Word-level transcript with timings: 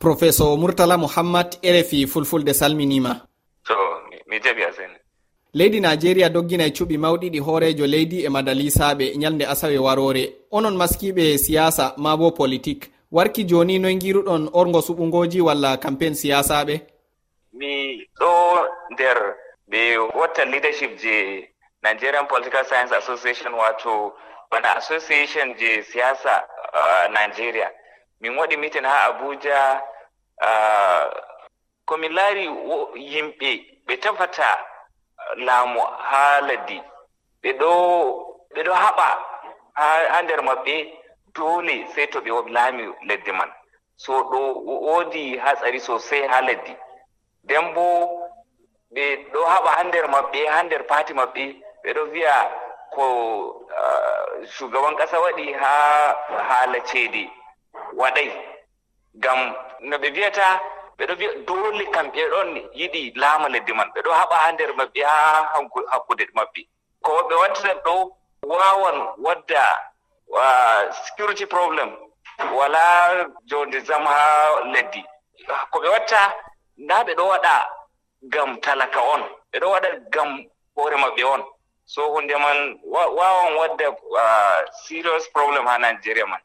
professeur 0.00 0.56
murtala 0.56 0.96
mouhammad 0.96 1.58
rfi 1.62 2.06
fulfulde 2.06 2.54
salminima. 2.54 3.20
To 3.66 3.74
mi 4.28 4.36
jaɓi 4.40 4.62
asen 4.68 4.90
leydi 5.54 5.80
najeriya 5.80 6.28
dogginay 6.28 6.68
e 6.68 6.72
cuɓi 6.76 6.96
mawɗiɗi 6.98 7.38
hoorejo 7.46 7.86
leydi 7.86 8.24
e 8.24 8.28
madalisaɓe 8.28 9.06
ñalde 9.20 9.44
asawe 9.52 9.78
warore 9.78 10.24
onon 10.50 10.76
maskiɓe 10.76 11.38
siyasa 11.38 11.94
ma 11.96 12.16
bo 12.16 12.30
politique. 12.30 12.88
Warki 13.12 13.44
joni 13.44 13.78
noy 13.78 13.96
giruɗon 14.00 14.50
orgo 14.52 14.80
suɓugoji 14.80 15.40
walla 15.40 15.76
campaign 15.76 16.14
siyasaɓe 16.14 16.74
mi 17.52 17.72
ɗo 18.20 18.32
nder 18.92 19.18
ɓe 19.70 19.80
watta 20.18 20.44
leadership 20.44 20.96
je 21.02 21.14
nigerian 21.82 22.26
political 22.26 22.64
science 22.64 22.92
association 22.92 23.52
wato 23.54 24.12
bana 24.50 24.76
association 24.76 25.54
je 25.58 25.82
siyasa 25.82 26.34
uh, 26.74 27.12
nigeria. 27.12 27.68
Min 28.20 28.32
waɗi 28.36 28.56
meeting 28.58 28.84
ha 28.84 28.96
abuja 29.08 29.82
Ah, 30.40 31.10
uh, 31.90 31.96
mi 32.00 32.08
laari 32.08 32.44
yimɓe 33.12 33.50
ɓe 33.86 33.94
tefata 34.02 34.48
ah, 34.52 35.34
laamu 35.46 35.80
haa 36.10 36.40
laddi. 36.48 36.78
Ɓe 37.42 37.50
ɗo 37.60 37.70
ɓe 38.54 38.60
ɗo 38.66 38.72
haɓa 38.82 39.06
haa 39.78 40.22
nder 40.22 40.40
maɓɓe 40.48 40.74
doole 41.34 41.74
sey 41.94 42.06
to 42.12 42.18
ɓe 42.24 42.30
laami 42.54 42.84
leddi 43.08 43.32
man. 43.38 43.50
So 43.96 44.12
ɗo 44.30 44.38
woodi 44.86 45.24
hatsari 45.44 45.80
sosai 45.86 46.22
haa 46.30 46.40
leddi 46.48 46.74
nden 47.44 47.74
bo 47.74 47.84
ɓe 48.94 49.04
ɗo 49.32 49.40
haɓa 49.52 49.70
haa 49.76 49.84
nder 49.88 50.06
maɓɓe 50.14 50.40
haa 50.52 50.62
nder 50.66 50.82
paati 50.90 51.12
maɓɓe 51.20 51.44
ɓe 51.82 51.88
ɗo 51.96 52.02
wi'a 52.12 52.36
ko 52.94 53.04
ah, 53.78 54.26
shugaban 54.54 54.96
ƙasa 54.98 55.16
waɗi 55.24 55.46
haa 55.52 56.16
haala 56.48 56.78
ceede 56.88 57.22
waɗay. 58.00 58.49
ngam 59.18 59.54
no 59.80 59.96
ɓe 59.98 60.10
mbiyata 60.10 60.60
ɓeɗo 60.98 61.14
wiya 61.18 61.32
dole 61.46 61.84
kamɓe 61.94 62.22
ɗon 62.32 62.50
yiɗi 62.78 63.12
laama 63.16 63.48
leddi 63.48 63.72
man. 63.72 63.88
Ɓeɗo 63.94 64.10
haɓa 64.20 64.36
ha 64.42 64.52
nder 64.52 64.70
maɓɓe 64.78 65.00
ha 65.04 65.16
hakkude 65.92 66.24
maɓɓe. 66.36 66.60
Ko 67.04 67.12
ɓe 67.28 67.34
wattitan 67.40 67.78
ɗo 67.84 67.94
wawan 68.42 68.96
wadda 69.24 69.62
security 71.04 71.46
problem 71.46 71.90
wala 72.52 72.82
jonde 73.48 73.80
jam 73.86 74.04
ha 74.04 74.20
leddi. 74.72 75.04
Ko 75.70 75.80
ɓe 75.80 75.88
watta 75.88 76.34
nda 76.76 77.04
ɓe 77.06 77.14
ɗo 77.18 77.24
waɗa 77.32 77.54
ngam 78.26 78.60
talaka 78.60 79.00
on. 79.14 79.22
Ɓe 79.52 79.58
ɗo 79.60 79.68
waɗa 79.70 79.88
ngam 80.08 80.30
hoore 80.76 80.96
maɓɓe 80.96 81.24
on. 81.24 81.42
So 81.86 82.12
hunde 82.12 82.36
man 82.38 82.78
wawan 82.84 83.56
wadda 83.56 83.86
serious 84.86 85.28
problem 85.34 85.66
ha 85.66 85.78
nigeria 85.78 86.26
man. 86.26 86.40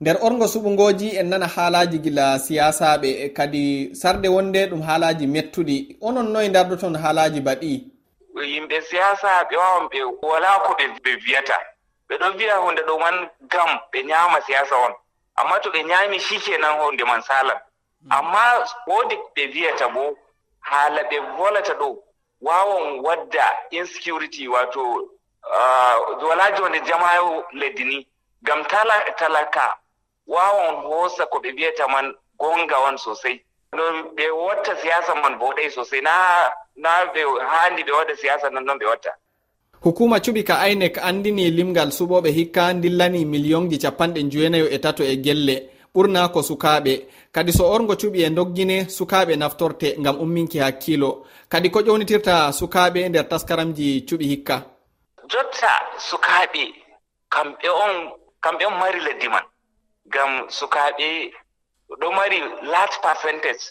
nder 0.00 0.16
orgo 0.22 0.44
suɓugoji 0.46 1.08
en 1.20 1.28
nana 1.28 1.46
haalaji 1.54 1.98
gila 2.04 2.38
siyasaɓe 2.38 3.08
e 3.24 3.28
kadi 3.36 3.94
sarde 3.94 4.28
wonde 4.28 4.60
ɗum 4.70 4.82
haalaji 4.82 5.26
mettuɗi. 5.26 5.76
Onon 6.00 6.28
noye 6.32 6.48
dardoton 6.54 6.94
haalaji 7.02 7.40
baɗi? 7.46 7.72
Yimɓe 8.52 8.76
siyasa 8.88 9.30
ɓe 9.48 9.56
wawan 9.62 9.86
ɓe 9.92 9.98
wala 10.30 10.50
ko 10.64 10.72
ɓe 11.04 11.10
wiyata 11.26 11.56
ɓeɗo 12.08 12.26
wiya 12.38 12.56
hunde 12.64 12.82
ɗo 12.88 12.94
man 13.02 13.16
gam 13.52 13.70
ɓe 13.92 13.98
ñama 14.10 14.38
siyasa 14.46 14.74
on. 14.86 14.92
Amma 15.36 15.60
to 15.62 15.68
ɓe 15.70 15.80
ñami 15.90 16.18
shikenan 16.20 16.78
hunde 16.80 17.04
man 17.04 17.22
salan 17.22 17.56
hmm. 18.02 18.12
amma 18.12 18.44
wodi 18.86 19.16
ɓe 19.36 19.42
wiyata 19.54 19.88
bo 19.94 20.16
haala 20.60 21.02
ɓe 21.10 21.16
volata 21.36 21.74
ɗo 21.74 21.88
wawan 22.40 23.00
wadda 23.04 23.44
insecurity 23.70 24.48
wato 24.48 24.82
ah, 25.44 25.94
wala 26.28 26.52
jonde 26.56 26.80
jamayo 26.88 27.44
leddi 27.52 27.84
ni. 27.84 28.06
Gam 28.42 28.64
talaka 28.64 29.76
wawan 30.26 30.76
hosa 30.84 31.26
ko 31.26 31.38
ɓe 31.42 31.52
mbiyata 31.52 31.88
man 31.88 32.14
gonga 32.38 32.76
on 32.88 32.96
sosai. 32.98 33.40
No 33.76 33.82
ɓe 34.16 34.24
watta 34.30 34.76
siyasa 34.76 35.14
man 35.22 35.38
boɗai 35.38 35.70
sosai. 35.70 36.00
Na 36.02 36.12
na 36.76 36.90
ɓe 37.14 37.20
handi 37.50 37.82
ɓe 37.82 37.92
waɗa 37.92 38.14
siyasa 38.16 38.50
non 38.50 38.64
noon 38.64 38.78
ɓe 38.78 38.86
watta. 38.86 39.10
Hukuma 39.82 40.18
cuɓi 40.18 40.44
ka 40.44 40.68
inec 40.68 40.98
andini 40.98 41.50
limgal 41.50 41.88
suɓoɓe 41.92 42.30
hikka 42.30 42.74
dillani 42.74 43.24
millionji 43.24 43.78
capanɗe 43.78 44.22
jowenayo 44.30 44.66
e 44.70 44.78
tato 44.78 45.02
e 45.04 45.16
gelle. 45.24 45.56
Ɓurna 45.94 46.28
ko 46.32 46.42
sukaɓe. 46.42 47.06
Kadi 47.32 47.52
so 47.52 47.64
orgo 47.74 47.94
cuɓi 47.94 48.24
e 48.26 48.30
doggine 48.30 48.88
sukaɓe 48.88 49.36
naftorte 49.36 49.96
gam 49.98 50.16
umminki 50.20 50.58
hakkilo. 50.58 51.24
Kadi 51.48 51.70
ko 51.70 51.80
ƴownitirta 51.80 52.52
sukaɓe 52.52 53.08
nder 53.08 53.28
taskaramji 53.28 54.04
cuɓi 54.08 54.24
hikka? 54.30 54.56
Jotta 55.30 55.72
sukaɓe 55.98 56.62
kamɓe 57.30 57.68
on 57.84 57.92
kamɓe 58.42 58.64
on 58.66 58.78
mari 58.78 59.00
leddi 59.00 59.28
man. 59.28 59.42
ngam 60.10 60.32
sukaaɓe 60.58 61.08
ɗo 62.00 62.08
mari 62.12 62.38
large 62.72 62.96
percentage 63.02 63.62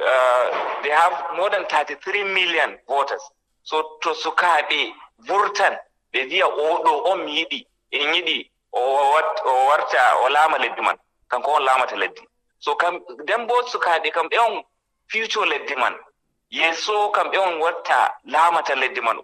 uh, 0.00 0.44
they 0.82 0.90
have 0.90 1.14
more 1.36 1.50
than 1.50 1.64
33 1.66 2.24
million 2.34 2.76
voters. 2.86 3.22
So 3.64 3.98
to 4.02 4.10
sukaaɓe 4.14 4.92
vurtan 5.28 5.74
ɓe 6.12 6.20
wiya 6.30 6.46
oɗo 6.46 6.92
on 7.10 7.24
mi 7.24 7.32
yiɗi 7.38 7.66
en 7.90 8.14
yiɗi 8.14 8.50
o 8.72 8.80
warta 9.68 10.02
o 10.22 10.28
laama 10.28 10.58
leddi 10.58 10.82
man. 10.82 10.96
Kanko 11.30 11.50
on 11.56 11.64
laamata 11.64 11.96
leddi. 11.96 12.22
So 12.58 12.74
kam 12.74 12.94
nden 13.22 13.46
bo 13.48 13.54
sukaaɓe 13.72 14.10
kamɓe 14.16 14.36
on 14.46 14.62
future 15.10 15.46
leddi 15.46 15.74
man. 15.76 15.94
Yeeso 16.50 17.10
kamɓe 17.12 17.36
on 17.38 17.60
watta 17.60 18.14
laamata 18.26 18.74
leddi 18.74 19.00
man. 19.00 19.18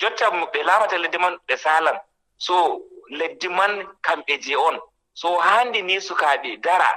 Jotta 0.00 0.26
ɓe 0.52 0.62
laamata 0.62 0.96
leddi 0.98 1.18
man 1.18 1.34
ɓe 1.48 1.56
saalan. 1.56 1.98
So 2.38 2.82
leddi 3.10 3.48
man 3.48 3.72
kamɓe 4.02 4.40
je 4.42 4.56
on. 4.56 4.78
so 5.14 5.38
handi 5.38 5.82
ni 5.82 6.00
sukaaɓe 6.00 6.56
dara 6.62 6.90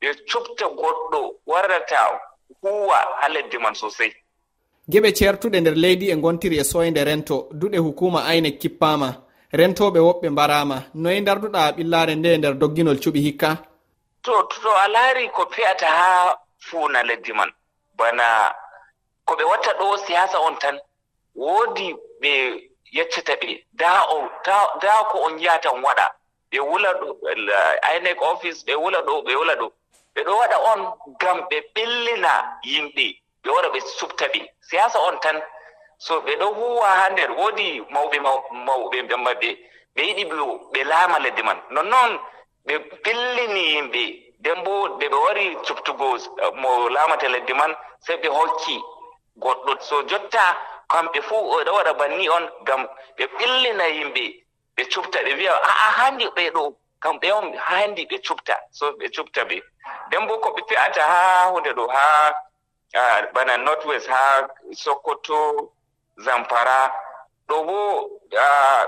ɓe 0.00 0.08
cofta 0.30 0.66
goɗɗo 0.68 1.20
warrata 1.46 2.20
huwa 2.62 2.96
haa 3.20 3.28
leddi 3.28 3.58
man 3.58 3.74
sosey 3.74 4.12
geɓe 4.88 5.12
ceertuɗe 5.16 5.60
nder 5.60 5.74
leydi 5.74 6.10
e 6.10 6.16
gontiri 6.16 6.58
e 6.58 6.64
soyde 6.64 7.04
rento 7.04 7.48
duɗe 7.52 7.78
hukuma 7.78 8.20
ayne 8.30 8.50
kippama. 8.60 9.08
Rentoɓe 9.58 9.98
woɓɓe 10.06 10.28
mbarama. 10.30 10.76
Noyi 10.94 11.20
darduɗa 11.26 11.72
ɓillare 11.76 12.14
nde 12.16 12.30
nder 12.38 12.54
dogginol 12.60 12.98
cuɓi 13.02 13.20
hikka? 13.26 13.50
To 14.24 14.32
to 14.42 14.70
a 14.84 14.88
laari 14.88 15.28
ko 15.36 15.42
fe'ata 15.54 15.86
haa 15.86 16.36
fuuna 16.66 17.02
leddi 17.02 17.32
man. 17.32 17.50
Bana 17.98 18.52
ko 19.26 19.34
ɓe 19.38 19.44
watta 19.50 19.72
ɗo 19.78 19.96
siyasa 20.04 20.38
on 20.46 20.56
tan 20.58 20.76
woodi 21.34 21.94
ɓe 22.20 22.32
yeccata 22.96 23.34
ɓe. 23.40 23.64
Da 23.72 23.90
o 24.10 24.28
da 24.82 25.04
ko 25.10 25.18
on 25.26 25.38
yiyatan 25.38 25.82
waɗa. 25.82 26.06
ɓe 26.54 26.60
wula 26.60 26.90
ɗo 27.00 27.08
inec 27.96 28.18
office 28.22 28.64
ɓe 28.66 28.74
wula 28.82 29.00
ɗo 29.06 29.14
ɓe 29.26 29.32
wula 29.40 29.54
ɗo. 29.60 29.66
Ɓe 30.14 30.20
ɗo 30.26 30.32
waɗa 30.40 30.56
on 30.72 30.80
ngam 31.14 31.38
ɓe 31.50 31.56
ɓillina 31.74 32.32
yimɓe 32.70 33.06
ɓe 33.42 33.48
wara 33.54 33.68
ɓe 33.74 33.80
subta 33.98 34.26
ɓe. 34.32 34.40
Siyasa 34.68 34.98
on 35.08 35.16
tan 35.20 35.42
so 35.98 36.14
ɓe 36.20 36.32
ɗo 36.40 36.46
huwa 36.58 36.86
haa 36.98 37.08
nder. 37.10 37.30
Woodi 37.38 37.68
mawɓe 37.94 38.18
mawɓe 38.66 38.98
maɓɓe 39.24 39.48
ɓe 39.94 40.02
yiɗi 40.08 40.24
ɓe 40.72 40.80
laama 40.90 41.18
leddi 41.24 41.42
man. 41.42 41.58
Nonnoon 41.70 42.12
ɓe 42.66 42.74
pillini 43.04 43.62
yimɓe. 43.74 44.02
Nden 44.40 44.58
bo 44.64 44.88
ɓe 44.98 45.06
ɓe 45.12 45.16
wari 45.24 45.58
subtugo 45.66 46.06
uh, 46.14 46.50
mo 46.54 46.88
laamata 46.88 47.28
leddi 47.28 47.52
man 47.54 47.74
sey 48.06 48.16
ɓe 48.16 48.28
hokki 48.28 48.76
goɗɗo. 49.42 49.72
So 49.80 50.02
jotta 50.10 50.44
kamɓe 50.92 51.20
fuu 51.28 51.40
ɓe 51.50 51.64
ɗo 51.64 51.72
waɗa 51.74 51.92
banni 51.98 52.28
on 52.28 52.44
ngam 52.62 52.82
ɓe 53.16 53.24
pillina 53.38 53.86
yimɓe. 53.88 54.43
ɓe 54.76 54.82
cupta 54.92 55.18
ɓe 55.24 55.32
wiya 55.38 55.52
a'a 55.70 55.88
handi 55.98 56.26
ɓe 56.36 56.50
ɗo 56.54 56.62
kamɓe 57.04 57.28
on 57.38 57.46
handi 57.68 58.02
ɓe 58.10 58.16
cupta. 58.26 58.54
So 58.70 58.84
ɓe 58.98 59.06
cupta 59.16 59.42
ɓe. 59.50 59.56
Nden 60.08 60.26
bo 60.28 60.34
ko 60.42 60.48
ɓe 60.56 60.62
fe'ata 60.68 61.02
haa 61.02 61.50
hunde 61.52 61.70
ɗo 61.78 61.84
haa 61.88 62.32
bana 63.34 63.56
north 63.56 63.84
west 63.86 64.08
haa 64.08 64.48
sokoto 64.82 65.38
zamfara. 66.24 66.78
Ɗo 67.48 67.56
bo 67.66 67.76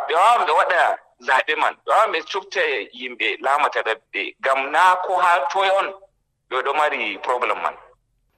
ɓe 0.08 0.14
wawan 0.14 0.46
ɓe 0.46 0.52
waɗa 0.58 0.98
zaɓe 1.26 1.52
man. 1.62 1.74
Ɓe 1.84 1.90
wawan 1.92 2.12
ɓe 2.12 2.18
cupta 2.32 2.60
yimɓe 2.98 3.36
laamata 3.44 3.80
ɗaɓɓe. 3.82 4.22
Ngam 4.40 4.70
naa 4.70 4.96
ko 5.04 5.12
haa 5.16 5.38
toy 5.52 5.68
on 5.78 5.88
ɓe 6.50 6.62
ɗo 6.64 6.72
mari 6.74 7.18
probléme 7.18 7.62
man. 7.62 7.74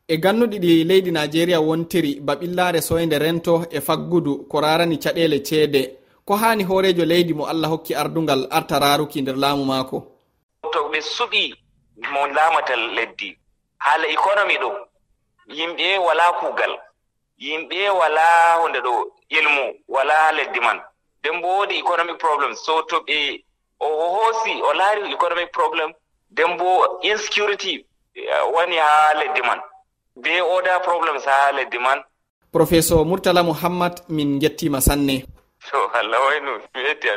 E 0.08 0.16
gannuɗi 0.16 0.58
ɗi 0.58 0.84
leydi 0.84 1.10
nijeria 1.12 1.60
wontiri 1.60 2.20
ba 2.20 2.34
baɓillaare 2.34 2.80
soyde 2.80 3.18
rento 3.18 3.64
e 3.70 3.80
faggudu 3.80 4.48
ko 4.50 4.60
rarani 4.60 4.96
caɗeele 4.98 5.38
ceede. 5.44 5.97
ko 6.28 6.36
hani 6.36 6.64
hoorejo 6.64 7.04
leydi 7.04 7.32
mo 7.34 7.44
allah 7.46 7.68
hokki 7.72 7.94
ardungal 7.94 8.46
arta 8.50 8.78
raruki 8.78 9.22
nder 9.22 9.36
laamu 9.36 9.64
maako? 9.64 9.98
To 10.72 10.80
ɓe 10.92 10.98
suɓi 11.00 11.42
mo 12.12 12.20
laamata 12.36 12.76
leddi. 12.96 13.28
Haala 13.84 14.06
economy 14.16 14.54
ɗo 14.62 14.70
yimɓe 15.56 15.86
wala 16.06 16.24
kuugal 16.40 16.72
yimɓe 17.44 17.78
wala 18.00 18.24
hunde 18.60 18.78
ɗo 18.86 18.94
ilmu 19.38 19.64
wala 19.94 20.16
leddi 20.36 20.60
man. 20.66 20.78
Nden 21.20 21.40
bo 21.42 21.48
woodi 21.58 21.74
economic 21.84 22.18
problem 22.18 22.52
so 22.64 22.82
to 22.90 22.96
ɓe 23.08 23.18
o 23.80 23.86
hoosi 24.14 24.52
o 24.68 24.70
laari 24.78 25.12
economic 25.16 25.50
problem 25.58 25.90
nden 26.32 26.50
bo 26.58 26.68
insecurity 27.10 27.74
eh, 28.14 28.44
woni 28.54 28.76
haa 28.76 29.14
leddi 29.20 29.42
man. 29.48 29.60
Be 30.22 30.32
oda 30.56 30.74
problems 30.80 31.24
haa 31.24 31.52
leddi 31.56 31.78
man. 31.78 31.98
Professeur 32.52 33.04
murtala 33.06 33.42
mouhammad 33.42 33.94
min 34.08 34.38
gettima 34.38 34.80
sanne. 34.80 35.24
to 35.66 35.78
Allah 35.98 36.20
waynu 36.26 36.52
mi 36.74 36.82
wetti 36.82 37.08